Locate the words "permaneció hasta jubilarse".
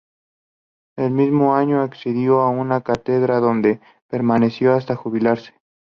4.09-5.53